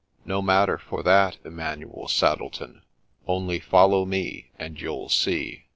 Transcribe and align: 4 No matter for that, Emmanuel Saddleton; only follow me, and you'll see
4 0.23 0.29
No 0.29 0.41
matter 0.41 0.79
for 0.79 1.03
that, 1.03 1.37
Emmanuel 1.45 2.07
Saddleton; 2.07 2.81
only 3.27 3.59
follow 3.59 4.03
me, 4.03 4.49
and 4.57 4.81
you'll 4.81 5.09
see 5.09 5.65